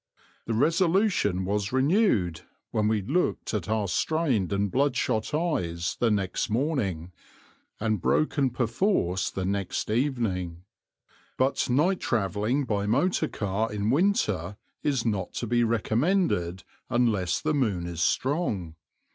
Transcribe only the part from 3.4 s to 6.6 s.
at our strained and bloodshot eyes the next